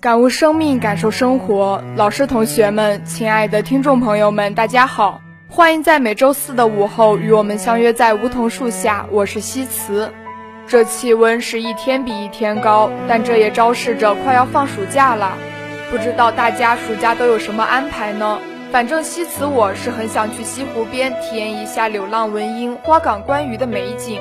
[0.00, 1.84] 感悟生命，感受生活。
[1.94, 5.20] 老师、同学们，亲爱的听众朋友们，大家好！
[5.46, 9.04] 欢迎在每周四的午后与我们相约在梧桐树下。
[9.10, 10.10] 我是西辞。
[10.66, 15.36] 这气温是一天比一天高，但这也昭示着快要放暑假了。
[15.90, 18.38] 不知道大家暑假都有什么安排呢？
[18.72, 24.18] 反正西辞我是很想去西湖边体验一下柳浪闻莺、花港观鱼的美景，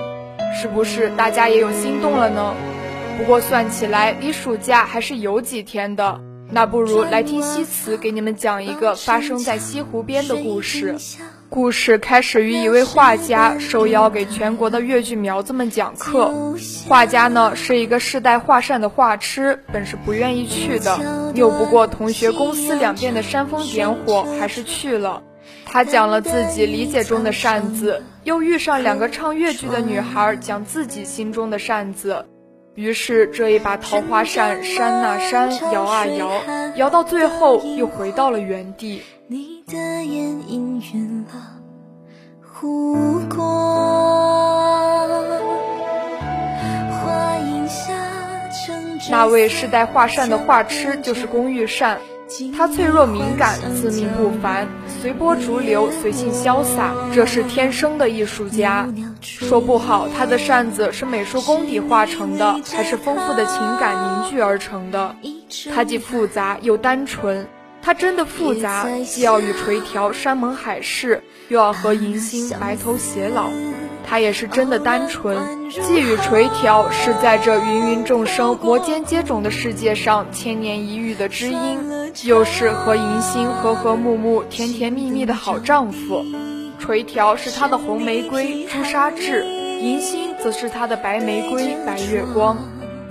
[0.54, 2.54] 是不是大家也有心动了呢？
[3.20, 6.22] 不过算起来，离暑假还是有几天的。
[6.50, 10.96] 那不如来听西辞给你们讲一个发生在西湖边的故事。
[11.50, 16.34] 故事开始于一位画家受邀给全国的越剧苗子们讲课。
[16.88, 20.98] 画家呢是一个世代画扇的画痴，本是不愿意去的，
[21.36, 25.22] 拗不过同学公司两边的煽风点火，还是去了。
[25.66, 32.26] 他讲了自己理解中的扇子，又遇上两个唱越剧的女孩讲自己心中的扇子。
[32.80, 36.32] 于是这一把桃花扇扇啊扇，摇啊摇，
[36.78, 39.02] 摇到最后又回到了原地。
[39.28, 41.60] 你的眼氤氲了
[42.42, 45.10] 湖光，
[49.12, 52.00] 那位世代画扇的画痴就是龚玉善，
[52.56, 54.68] 他脆弱敏感，自命不凡，
[55.02, 58.88] 随波逐流，随性潇洒，这是天生的艺术家。
[59.22, 65.16] 说不好，他的扇子是美术功底画成的，还是丰富的情感凝聚而成的？
[65.74, 67.48] 他既复杂又单纯。
[67.82, 73.50] 他真的复杂，既要与垂髫山盟海誓，又要和银星白头偕老。
[74.10, 86.26] 他也是真的单纯，既与垂髫是在这芸芸众生摩肩接踵的世界上千年一遇的知音，又是和银星和和睦睦、甜甜蜜蜜的好丈夫。
[86.80, 89.46] 垂髫是他的红玫瑰朱砂痣，
[89.80, 92.58] 银星则是他的白玫瑰白月光。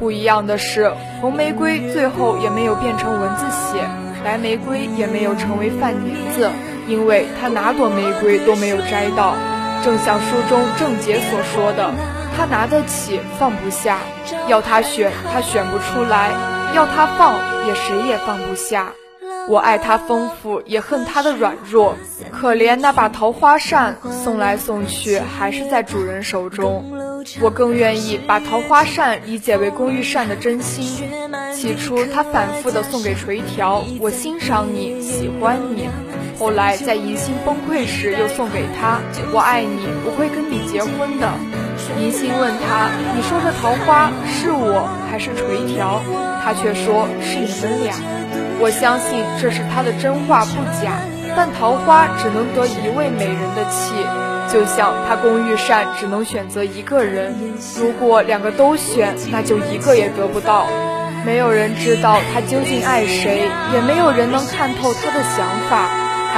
[0.00, 3.88] 不一样的是，红玫瑰最后也没有变成蚊子血。
[4.24, 6.50] 白玫瑰也没有成为饭粘子，
[6.88, 9.36] 因为他哪朵玫瑰都没有摘到。
[9.84, 11.92] 正像书中郑杰所说的，
[12.36, 13.98] 他拿得起，放不下；
[14.48, 16.30] 要他选，他选不出来；
[16.74, 17.34] 要他放，
[17.66, 18.92] 也谁也放不下。
[19.48, 21.96] 我爱他丰富，也恨他的软弱。
[22.30, 26.92] 可怜那把桃花扇，送来送去，还是在主人手中。
[27.40, 31.10] 我更愿意把桃花扇理解为公玉善的真心。
[31.54, 35.88] 起初，他反复的送给垂髫：“我欣赏你，喜欢你。”
[36.38, 39.00] 后来，在银星崩溃时，又送给他
[39.34, 41.28] ：“我爱你，我会跟你结婚的。”
[41.98, 45.98] 银星问他：“你说这桃花是我还是垂髫？”
[46.44, 47.94] 他却说：“是你们俩。”
[48.62, 51.02] 我相信这是他的真话不假，
[51.34, 53.94] 但桃花只能得一位美人的气，
[54.46, 57.34] 就像他龚玉善只能选择一个人。
[57.76, 60.66] 如果两个都选，那就一个也得不到。
[61.26, 63.42] 没有人知道他究竟爱谁，
[63.74, 65.88] 也没有人能看透他的想法。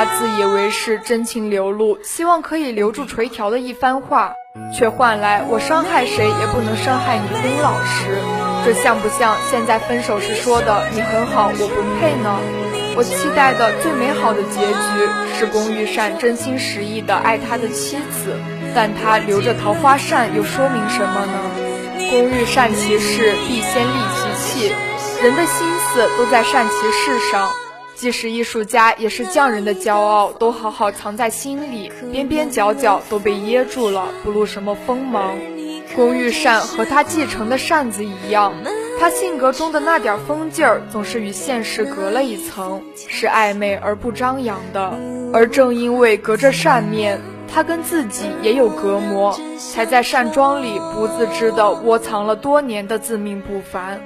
[0.01, 4.33] 他自以为是真情流露，希望可以留住垂髫的一番话，
[4.75, 8.17] 却换来我伤害谁也不能伤害你龚老师。
[8.65, 12.41] 这像不像现在分手时说的“你很好，我不配”呢？
[12.97, 18.41] 我期待的最美好的结局是龚玉善真心实意的爱他的妻子，
[18.75, 22.09] 但他留着桃花扇又说明什么呢？
[22.09, 24.75] 龚玉善其事，必先利其器。
[25.23, 27.51] 人的心思都在善其事上，
[28.01, 35.37] 即使艺术家也是匠人的骄傲，都好好藏在心里，边边角角都被噎住了，不露什么锋芒。
[35.95, 38.55] 龚玉善和他继承的扇子一样，
[38.99, 44.99] 他性格中的那点疯劲儿，总是与现实隔了一层，是暧昧而不张扬的。
[45.35, 47.21] 而正因为隔着扇面，
[47.53, 54.01] 他跟自己也有隔膜，才在扇庄里不自知地窝藏了多年的自命不凡。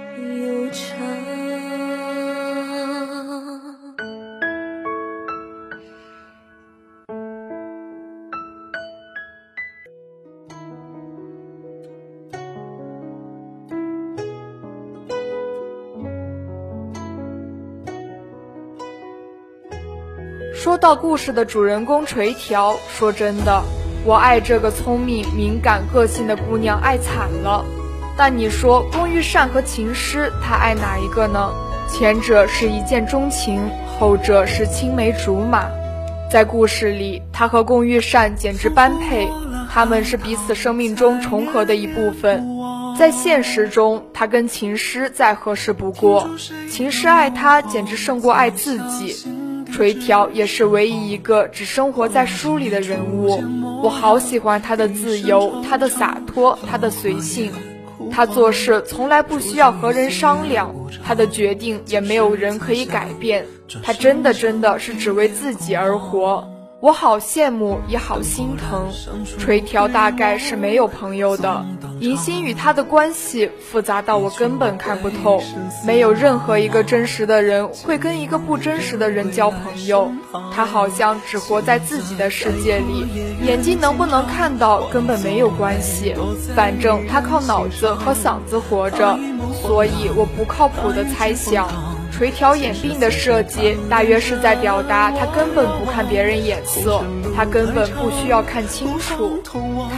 [20.74, 23.62] 说到故事的主人公垂条，说真的，
[24.04, 27.64] 我爱这个聪明、敏感、个性的姑娘爱惨了。
[28.16, 31.52] 但你说龚玉善和秦诗，他爱哪一个呢？
[31.88, 35.66] 前者是一见钟情，后者是青梅竹马。
[36.28, 39.28] 在故事里，他和龚玉善简直般配，
[39.70, 42.44] 他们是彼此生命中重合的一部分。
[42.98, 46.28] 在现实中，他跟秦诗再合适不过，
[46.68, 49.24] 秦诗爱他简直胜过爱自己。
[49.74, 53.42] 垂髫也是唯一一个只生活在书里的人物，
[53.82, 57.50] 我好喜欢他的自由，他的洒脱，他的随性，
[58.08, 60.72] 他做事从来不需要和人商量，
[61.04, 63.44] 他的决定也没有人可以改变，
[63.82, 66.48] 他真的真的是只为自己而活。
[66.84, 68.92] 我好羡慕，也好心疼。
[69.38, 71.64] 垂条大概是没有朋友的，
[71.98, 75.42] 银心与他的关系复杂到我根本看不透。
[75.86, 80.12] 没有任何一个真实的人会跟一个不真实的人交朋友。
[80.52, 83.06] 他好像只活在自己的世界里，
[83.42, 86.14] 眼睛能不能看到根本没有关系。
[86.54, 89.18] 反正他靠脑子和嗓子活着，
[89.62, 91.66] 所以我不靠谱的猜想。
[92.16, 97.02] 垂条眼鬓的设计，大约是在表达他根本不看别人眼色，
[97.34, 99.42] 他根本不需要看清楚。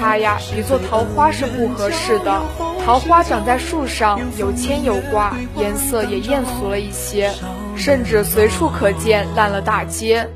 [0.01, 2.41] 他呀，比做桃花是不合适的。
[2.83, 7.31] 桃花长在树上，有牵有挂，颜色也艳俗了一些，
[7.77, 10.27] 甚至随处可见烂了大街。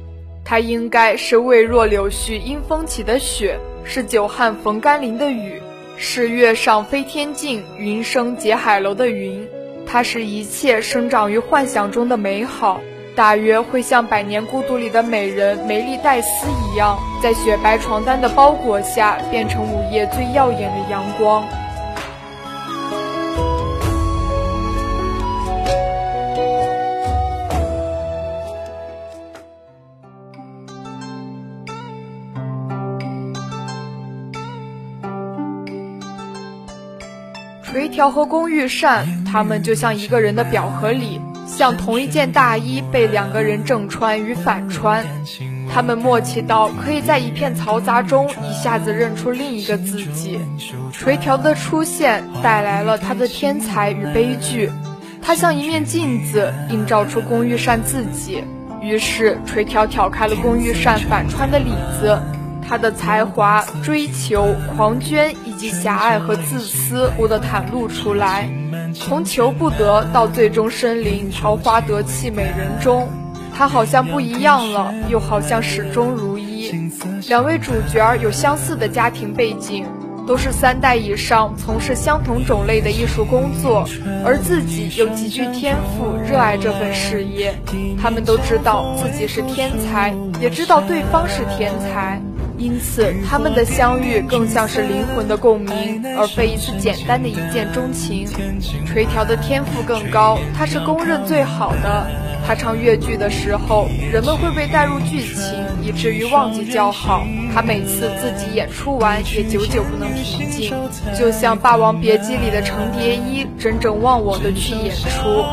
[0.45, 5.63] 他应该是未若柳絮因风起的雪，是久旱逢甘霖的雨，
[5.97, 9.49] 是月上飞天镜，云生结海楼的云。
[9.93, 12.81] 它是一切生长于幻想中的美好，
[13.17, 21.45] 大约会像《百年孤独》里的美人梅丽黛丝一样，在雪白床单的包裹下，变成午夜最耀眼的阳光。
[37.71, 45.07] 垂条和宫玉善，他们就像一个人的表和里，像同一件大衣被两个人正穿与反穿。
[45.73, 50.41] 他们默契到可以在一片嘈杂中一下子认出另一个自己。
[50.93, 54.69] 垂条的出现带来了他的天才与悲剧，
[55.23, 58.43] 他像一面镜子映照出宫玉善自己。
[58.83, 61.71] 于是垂条挑开了宫玉善反穿的里
[62.01, 62.21] 子。
[62.71, 68.49] 他的才华、追求、狂狷以及狭隘和自私，忽地袒露出来。
[68.95, 73.09] 从求不得到最终身临桃花得气美人中，
[73.53, 76.71] 他好像不一样了，又好像始终如一。
[77.29, 79.85] 两位主角有相似的家庭背景，
[80.25, 83.85] 都是三代以上从事相同种类的艺术工作，
[84.25, 87.53] 而自己又极具天赋，热爱这份事业。
[88.01, 92.23] 他们都知道自己是天才，也知道对方是天才。
[92.61, 98.29] 因此，他们的相遇更像是灵魂的共鸣，而非一次简单的一见钟情。
[98.87, 102.07] 垂条的天赋更高，他是公认最好的。
[102.47, 107.25] 他唱越剧的时候，人们会被带入剧情，以至于忘记叫好。
[107.55, 110.75] 他每次自己演出完，也久久不能平静，
[111.19, 115.45] 就像《霸王别姬》里的程蝶衣，真正忘我的去演出。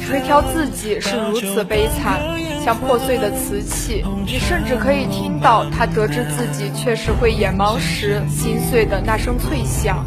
[0.00, 2.20] 垂条自己是如此悲惨。
[2.64, 10.02] 像破碎的瓷器，你甚至可以听到他得知自己确实会眼盲时心碎的那声脆响。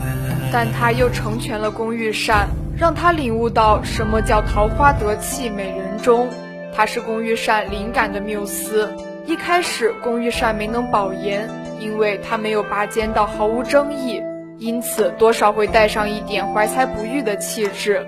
[0.51, 6.27] 但他又成全了龚玉善，让他领悟到什么叫桃花得气美人中。
[6.73, 8.91] 他是龚玉善灵感的缪斯。
[9.27, 11.47] 一开始，龚玉善没能保研，
[11.79, 14.19] 因为他没有拔尖到毫无争议，
[14.57, 18.03] 因此多少会带上一点怀才不遇的气质。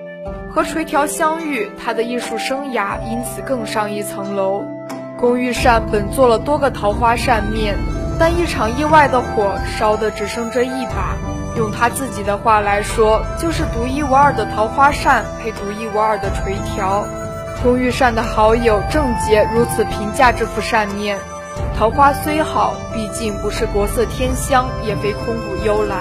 [0.51, 4.63] 和垂条相遇，他的艺术生涯因此更上一层楼。
[5.18, 7.75] 工玉善本做了多个桃花扇面，
[8.18, 11.15] 但一场意外的火烧的只剩这一把。
[11.58, 17.06] 用他自己的话来说，就是独一无二的桃花扇配独一无二的垂条。
[17.62, 21.18] 龚玉善的好友郑杰如此评价这副扇面：
[21.77, 25.98] 桃花虽好，毕竟不是国色天香，也非空谷幽兰，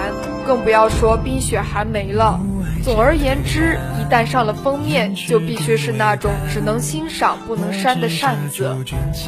[0.47, 2.39] 更不要说冰雪寒梅了。
[2.83, 8.75] 总而言之，一旦上了封面，就必须是那种只能欣赏不能扇的扇子。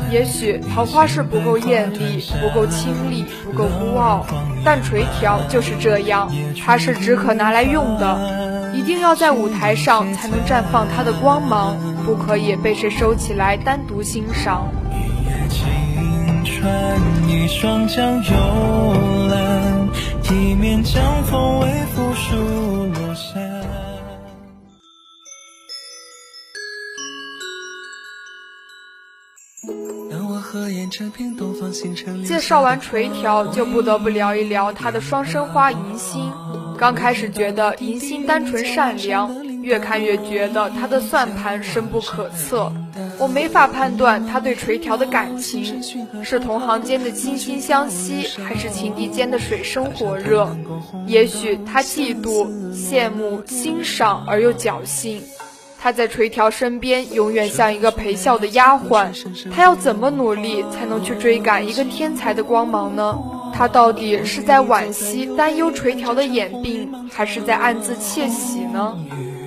[0.09, 4.25] 也许桃花是不够艳丽，不够清丽，不够孤傲，
[4.63, 6.31] 但垂条就是这样，
[6.65, 14.67] 它是只可拿来用的，一定要在舞台上才能绽放它的光芒，不可以被谁收起来单独欣赏。
[17.27, 18.31] 一双江幽
[19.29, 19.89] 蓝，
[20.29, 22.80] 一面江风微拂树
[32.25, 36.29] 介绍完垂条，就不得不聊一聊他的双生花银心。
[36.77, 39.33] 刚开始觉得银心单纯善良。
[39.61, 42.73] 越看越觉得他的算盘深不可测，
[43.19, 45.79] 我没法判断他对垂条的感情
[46.23, 50.49] 是同行间的惺惺相惜，还是情敌间的水深火热。
[51.05, 55.21] 也许他嫉妒、羡慕、欣赏而又侥幸。
[55.83, 59.11] 他在垂条身边永远像一个陪笑的丫鬟。
[59.51, 63.17] 他要怎么努力才能去追赶一个天才的光芒呢？
[63.51, 68.95] 他到底是在惋惜、担忧垂条的眼病，还是在暗自窃喜呢？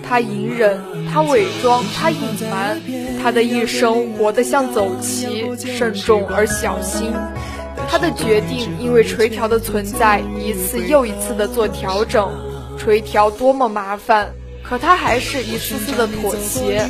[0.03, 2.19] 他隐忍，他伪装，他隐
[2.50, 2.81] 瞒，
[3.23, 7.12] 他的一生活得像走棋，慎重而小心。
[7.88, 12.29] 他的决定因为垂条的存在，一次又一次的做调整。
[12.76, 14.33] 垂条多么麻烦，
[14.64, 16.88] 可他还是一次次的妥协。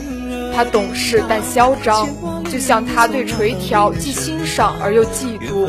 [0.55, 2.09] 他懂事但嚣张，
[2.49, 5.69] 就像他对垂髫既欣赏而又嫉妒，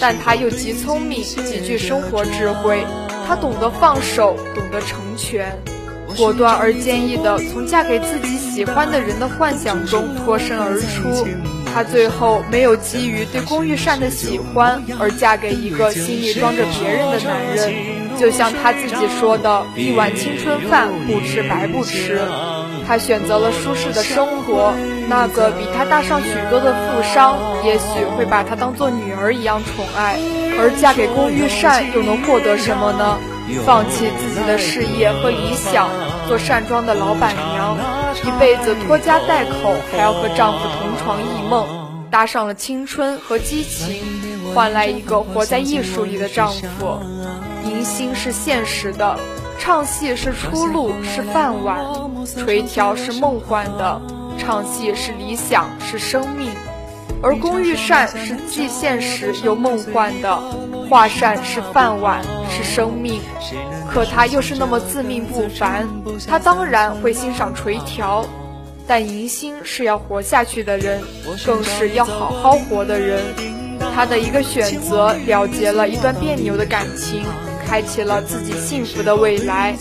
[0.00, 2.82] 但他又极聪明，极具生活智慧。
[3.28, 5.54] 他懂得放手，懂得成全。
[6.16, 11.26] 果断而坚毅地从嫁给自己喜欢的人的幻想中脱身而出，
[11.72, 22.20] 她最后没有基于对龚玉善的喜欢而嫁给一个心里装着别人的男人，就像她自己说的：“一碗青春饭，不吃白不吃。”
[22.86, 24.74] 她选择了舒适的生活，
[25.08, 30.18] 那个比她大上许多的富商，也许会把她当做女儿一样宠爱，
[30.58, 33.18] 而嫁给龚玉善又能获得什么呢？
[33.64, 35.88] 放弃自己的事业和理想，
[36.26, 37.76] 做善庄的老板娘，
[38.24, 41.66] 一辈子拖家带口，还要和丈夫同床异梦，
[42.10, 44.02] 搭上了青春和激情，
[44.54, 46.98] 换来一个活在艺术里的丈夫。
[47.64, 49.18] 迎新是现实的，
[49.58, 51.78] 唱戏是出路，是饭碗；
[52.38, 54.00] 垂条是梦幻的，
[54.38, 56.50] 唱戏是理想，是生命。
[57.22, 60.36] 而龚玉善是既现实又梦幻的，
[60.90, 62.20] 画扇是饭碗，
[62.52, 63.20] 是生命，
[63.90, 65.88] 可他又是那么自命不凡，
[66.28, 68.24] 他当然会欣赏垂条，
[68.86, 71.00] 但迎新是要活下去的人，
[71.46, 73.22] 更是要好好活的人，
[73.94, 77.24] 他的一个选择了结了一段别扭的感情，
[77.66, 79.74] 开启了自己幸福的未来，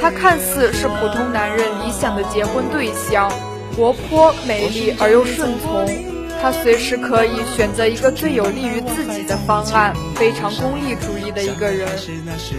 [0.00, 3.30] 他看似是普通男人理想的结婚对象，
[3.76, 6.15] 活泼美丽而又顺从。
[6.46, 11.88] 他随时可以选择一个最有利于自己的方案，非常功利主义的一个人。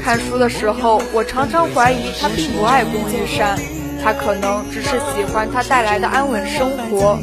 [0.03, 3.57] 看书的时候，我常常怀疑他并不爱龚玉善，
[4.03, 7.17] 他可能只是喜欢他带来的安稳生活。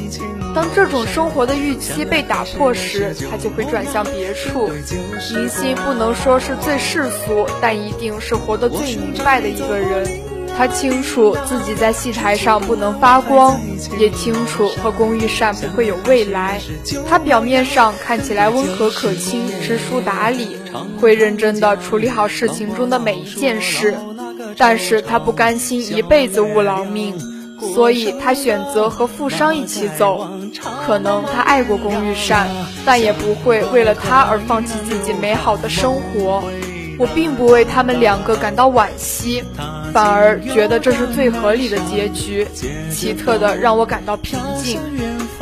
[0.55, 4.71] 当这种生活的预期被打破时，他就会转向别处。
[5.35, 10.24] 明星不能说是最世俗，但一定是活得最明白的一个人。
[10.57, 13.61] 他清楚自己在戏台上不能发光，
[13.99, 16.61] 也清楚和龚玉善不会有未来。
[17.09, 20.57] 他表面上看起来温和可亲、知书达理，
[21.01, 23.95] 会认真地处理好事情中的每一件事，
[24.57, 27.19] 但是他不甘心一辈子误劳命，
[27.75, 30.29] 所以他选择和富商一起走。
[30.87, 32.49] 可能他爱过龚玉善，
[32.87, 36.45] 但也不会为了他而放弃自己美好的生活。
[36.99, 39.43] 我并不为他们两个感到惋惜。
[39.93, 42.47] 反而觉得这是最合理的结局，
[42.91, 44.81] 奇特的让我感到平静。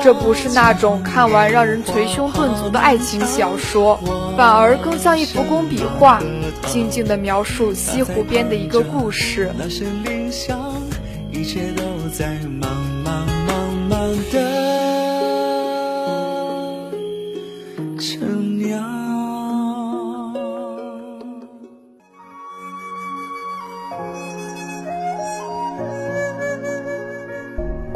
[0.03, 3.99] 这不是那种看完让人捶胸顿足的爱情小说，
[4.37, 6.21] 反而更像一幅工笔画，
[6.67, 9.51] 静静的描述西湖边的一个故事。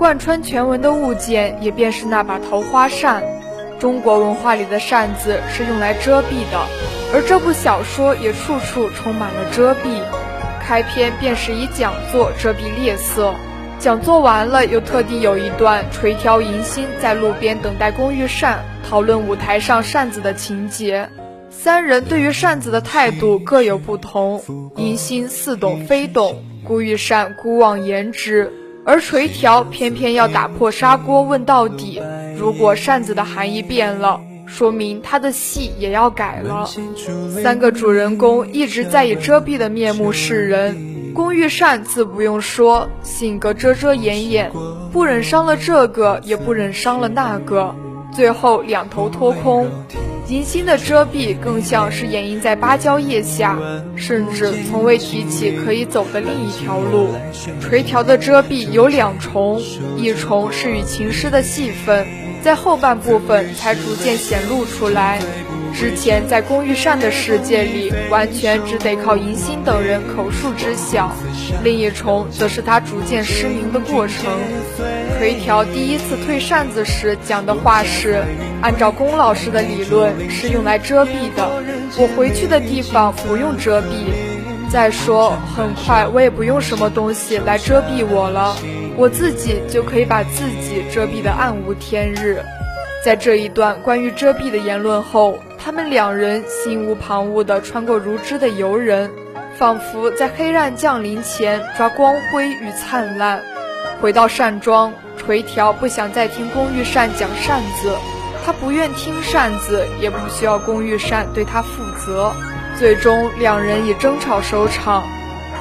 [0.07, 3.25] 贯穿全文的物件，也便是那把桃花扇。
[3.81, 6.65] 中国文化里的扇子是用来遮蔽的，
[7.13, 10.01] 而这部小说也处处充满了遮蔽。
[10.63, 13.35] 开篇便是以讲座遮蔽劣色，
[13.81, 21.09] 讲座完了，又特地有一段垂髫迎新在路边等待龚玉扇，讨论舞台上扇子的情节。
[21.51, 24.41] 三人对于扇子的态度各有不同，
[24.77, 28.53] 银心似懂非懂，顾玉扇孤妄言之，
[28.87, 32.01] 而垂条偏偏要打破砂锅问到底。
[32.39, 36.71] 如果扇子的含义变了，说明他的戏也要改了。
[37.43, 44.53] 三个主人公一直在以遮蔽的面目示人，龚玉善自不用说，性格遮遮掩掩，
[44.93, 47.75] 不忍伤了这个，也不忍伤了那个，
[48.13, 49.69] 最后两头脱空。
[50.29, 53.57] 银星的遮蔽更像是掩映在芭蕉叶下，
[53.95, 57.11] 甚至从未提起可以走的另一条路。
[57.61, 59.63] 垂条的遮蔽有两重，
[59.97, 62.05] 一重是与情诗的戏份，
[62.43, 65.21] 在后半部分才逐渐显露出来。
[65.77, 71.11] 之前在龚玉善的世界里，完全只得靠银心等人口述知晓；
[71.63, 74.25] 另一重则是他逐渐失明的过程。
[75.19, 78.23] 垂条第一次退扇子时讲的话是：
[78.63, 81.63] 按照龚老师的理论，是用来遮蔽的。
[81.99, 83.85] 我回去的地方不用遮蔽。
[84.71, 88.57] 再说，很快我也不用什么东西来遮蔽我了，
[88.97, 92.43] 我自己就可以把自己遮蔽得暗无天日。
[93.05, 99.11] 在这一段关于遮蔽的言论后，他们两人心无旁骛地穿过如织的游人，
[99.59, 103.43] 仿佛在黑暗降临前抓光辉与灿烂。
[104.01, 104.95] 回到扇庄。
[105.17, 107.93] 垂条不想再听龚玉善讲扇子，
[108.45, 112.33] 他不愿听扇子，也不需要龚玉善对他负责。
[112.79, 115.03] 最终，两人以争吵收场。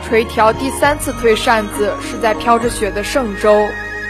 [0.08, 3.60] 垂条第三次推扇子是在飘着雪的嵊州，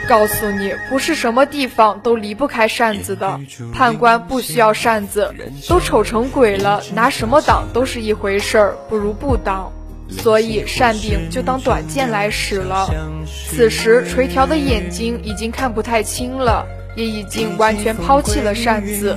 [0.08, 3.40] 告诉你，不是什么地方都离不开扇子的。
[3.74, 5.34] 判官不需要扇子，
[5.68, 9.72] 都丑成鬼了，拿什么挡都是一回事儿，不如不挡。
[10.08, 12.88] 所以扇柄就当短剑来使了。
[13.26, 19.16] 此时垂条的眼睛已经看不太清了，也已经完全抛弃了扇子。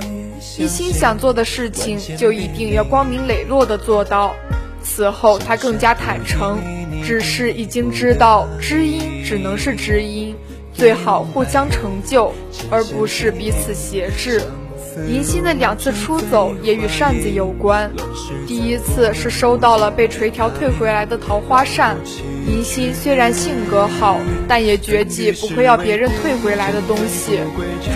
[0.57, 4.33] 一心想做的事情，就一定要光明磊落地做到。
[4.81, 6.57] 此后他更加坦诚，
[7.03, 10.35] 只是已经知道知音只能是知音，
[10.79, 12.33] 最好互相成就，
[12.71, 14.41] 而不是彼此挟制。
[15.09, 17.91] 银心的两次出走也与扇子有关。
[18.47, 21.97] 第一次是收到了被垂条退回来的桃花扇。
[22.47, 27.41] 银心虽然性格好，但也绝技不会要别人退回来的东西。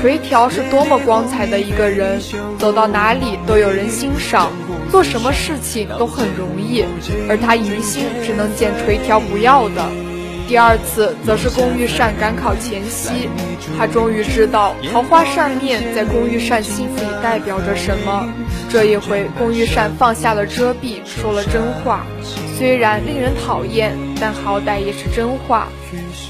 [0.01, 2.19] 垂条是多么光彩的一个人，
[2.60, 4.51] 走到哪里都有人欣赏，
[4.91, 6.84] 做什么事情都很容易。
[7.29, 10.02] 而他银心只能捡垂条不要的。
[10.53, 13.27] 第二次则是龚玉善赶考前夕，
[13.75, 18.29] 他终于知道桃花扇面在龚玉善心里代表着什么。
[18.69, 22.05] 这一回，龚玉善放下了遮蔽，说了真话，
[22.55, 25.69] 虽然令人讨厌，但好歹也是真话。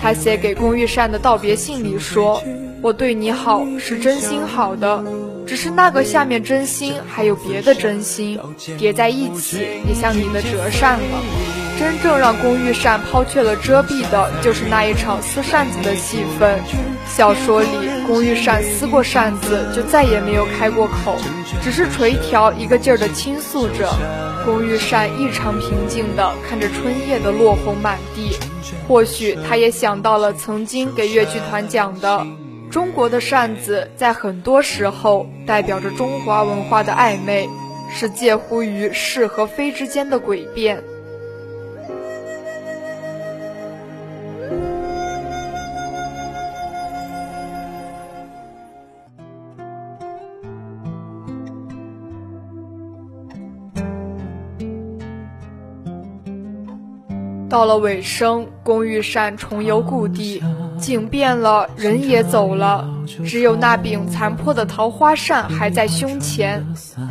[0.01, 2.41] 他写给龚玉善的道别信里说
[2.81, 5.03] ：“我对你好是真心好的，
[5.45, 8.39] 只是那个下面真心还有别的真心
[8.77, 11.19] 叠在一起，也像你的折扇了。”
[11.79, 16.59] 真正让龚玉善抛却了遮蔽的，就是那一场撕扇子的戏份。
[17.07, 17.67] 小说里，
[18.07, 21.17] 龚玉善撕过扇子，就再也没有开过口，
[21.63, 23.91] 只是垂条一个劲儿地倾诉着。
[24.45, 28.37] 龚玉善异常平静地看着春夜的落红满地，
[28.87, 32.25] 或许他也想到了曾经给越剧团讲的：
[32.73, 37.47] 中国的扇子在很多时候代表着中华文化的暧昧，
[37.91, 40.83] 是介乎于是和非之间的诡辩。
[57.53, 60.41] 到了尾声，龚玉善重游故地，
[60.79, 62.83] 景变了，人也走了，
[63.23, 66.65] 只有那柄残破的桃花扇还在胸前。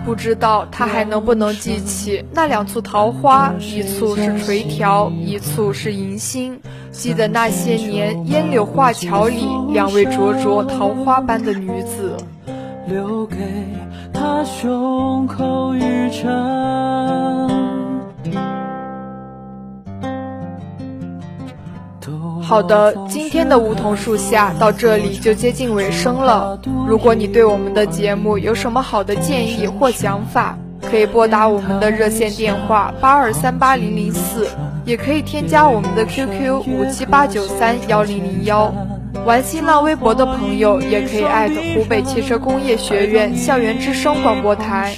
[0.04, 6.60] 不知道他还能不能记起那两簇桃花，一簇是垂条，一簇是银心。
[6.90, 12.16] 记得那些年烟柳画桥里两位灼灼桃花般的女子。
[12.88, 13.36] 留给
[14.12, 16.10] 他胸口一
[22.52, 26.60] 好的，今天的梧桐树下到这里就接近尾声了。
[26.86, 34.46] 如果你对我们的节目有什么好的建议或想法，可以拨打我们的热线电话八二三八零零四，
[34.84, 38.70] 也可以添加我们的 QQ 五七八九三幺零零幺。
[39.24, 44.94] 玩新浪微博的朋友也可以艾特湖北汽车工业学院校园之声广播台。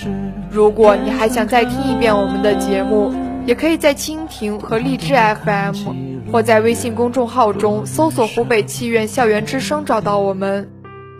[0.50, 3.14] 如果你还想再听一遍我们的节目，
[3.46, 6.13] 也可以在蜻蜓和荔枝 FM。
[6.34, 10.68] 或在微信公众号中搜索“湖北汽院校园之声”找到我们。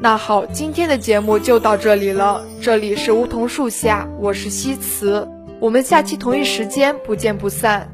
[0.00, 2.44] 那好，今天的节目就到这里了。
[2.60, 5.28] 这里是梧桐树下，我是西辞，
[5.60, 7.88] 我们下期同一时间不见不散。